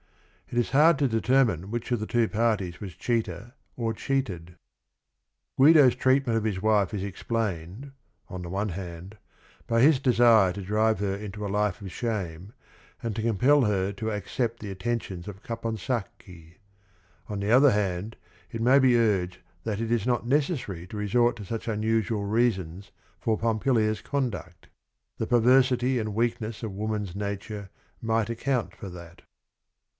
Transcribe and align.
It 0.49 0.57
is 0.57 0.71
hard 0.71 0.97
to 0.99 1.07
determine 1.07 1.71
which 1.71 1.91
of 1.91 1.99
the 2.01 2.07
two 2.07 2.27
parties 2.27 2.81
was 2.81 2.95
ch 2.95 3.09
eater 3.11 3.53
or 3.77 3.93
cheated. 3.93 4.57
Guido's 5.57 5.95
treatment 5.95 6.37
of 6.37 6.43
his 6.43 6.61
wife 6.61 6.91
is 6.93 7.03
explained, 7.03 7.91
on 8.27 8.41
the 8.41 8.49
one 8.49 8.69
hand, 8.69 9.17
by 9.67 9.79
his 9.79 9.99
desire 9.99 10.51
to 10.53 10.61
drive 10.63 10.99
her 10.99 11.15
into 11.15 11.45
a 11.45 11.47
life 11.47 11.81
of 11.81 11.91
shame 11.91 12.51
and 13.03 13.15
to 13.15 13.21
compel 13.21 13.61
her 13.65 13.93
to 13.93 14.11
accept 14.11 14.59
the 14.59 14.71
atten 14.71 14.99
tions 14.99 15.27
of 15.27 15.43
Caponsacchi. 15.43 16.55
On 17.29 17.39
the 17.39 17.51
other 17.51 17.71
hand, 17.71 18.17
it 18.51 18.59
may 18.59 18.79
be 18.79 18.97
urged 18.97 19.37
that 19.63 19.79
it 19.79 19.91
is 19.91 20.07
not 20.07 20.27
necessary 20.27 20.85
to 20.87 20.97
resort 20.97 21.37
to 21.37 21.45
such 21.45 21.67
unusual 21.67 22.25
reasons 22.25 22.91
for 23.19 23.37
Pompilia's 23.37 24.01
conduct; 24.01 24.67
the 25.17 25.27
perversity 25.27 25.99
and 25.99 26.15
weakness 26.15 26.63
of 26.63 26.71
woman's 26.71 27.15
nature 27.15 27.69
might 28.01 28.29
account 28.31 28.75
for 28.75 28.89
that. 28.89 29.21